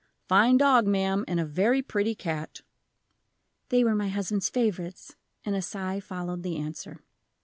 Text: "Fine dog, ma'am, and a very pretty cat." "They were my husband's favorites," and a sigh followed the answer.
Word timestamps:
"Fine 0.27 0.57
dog, 0.57 0.87
ma'am, 0.87 1.23
and 1.27 1.39
a 1.39 1.45
very 1.45 1.83
pretty 1.83 2.15
cat." 2.15 2.61
"They 3.69 3.83
were 3.83 3.93
my 3.93 4.09
husband's 4.09 4.49
favorites," 4.49 5.15
and 5.45 5.55
a 5.55 5.61
sigh 5.61 5.99
followed 5.99 6.41
the 6.41 6.57
answer. 6.57 7.01